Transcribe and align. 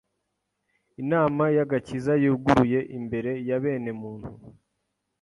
Inama 1.01 1.43
y'agakiza 1.55 2.13
yuguruye 2.23 2.79
imbere 2.97 3.31
ya 3.47 3.57
bene 3.63 3.91
muntu 4.01 4.29